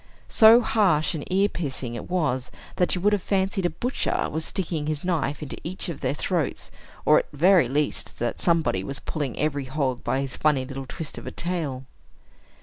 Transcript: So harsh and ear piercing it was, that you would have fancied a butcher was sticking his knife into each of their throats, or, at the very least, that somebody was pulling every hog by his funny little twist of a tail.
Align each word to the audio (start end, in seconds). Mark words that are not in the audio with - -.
So 0.29 0.61
harsh 0.61 1.13
and 1.13 1.23
ear 1.31 1.47
piercing 1.47 1.93
it 1.93 2.09
was, 2.09 2.49
that 2.77 2.95
you 2.95 3.01
would 3.01 3.13
have 3.13 3.21
fancied 3.21 3.67
a 3.67 3.69
butcher 3.69 4.29
was 4.31 4.43
sticking 4.45 4.87
his 4.87 5.03
knife 5.05 5.43
into 5.43 5.59
each 5.63 5.89
of 5.89 5.99
their 6.01 6.15
throats, 6.15 6.71
or, 7.05 7.19
at 7.19 7.29
the 7.29 7.37
very 7.37 7.69
least, 7.69 8.17
that 8.17 8.41
somebody 8.41 8.83
was 8.83 8.97
pulling 8.99 9.37
every 9.37 9.65
hog 9.65 10.03
by 10.03 10.21
his 10.21 10.35
funny 10.35 10.65
little 10.65 10.87
twist 10.87 11.19
of 11.19 11.27
a 11.27 11.31
tail. 11.31 11.85